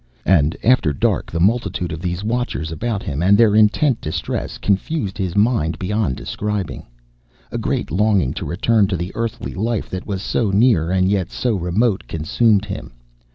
And 0.25 0.57
after 0.63 0.93
dark 0.93 1.29
the 1.31 1.39
multitude 1.39 1.91
of 1.91 2.01
these 2.01 2.23
Watchers 2.23 2.71
about 2.71 3.03
him, 3.03 3.21
and 3.21 3.37
their 3.37 3.55
intent 3.55 4.01
distress, 4.01 4.57
confused 4.57 5.15
his 5.15 5.35
mind 5.35 5.77
beyond 5.77 6.15
describing. 6.15 6.87
A 7.51 7.59
great 7.59 7.91
longing 7.91 8.33
to 8.33 8.43
return 8.45 8.87
to 8.87 8.97
the 8.97 9.11
earthly 9.13 9.53
life 9.53 9.91
that 9.91 10.07
was 10.07 10.23
so 10.23 10.49
near 10.49 10.89
and 10.89 11.07
yet 11.07 11.29
so 11.29 11.53
remote 11.53 12.05
consumed 12.07 12.65
him. 12.65 12.93